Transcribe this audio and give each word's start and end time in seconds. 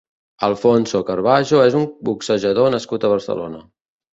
Alfonso 0.45 1.01
Carbajo 1.09 1.61
és 1.65 1.77
un 1.81 1.85
boxejador 2.09 2.73
nascut 2.77 3.07
a 3.07 3.13
Barcelona. 3.17 3.63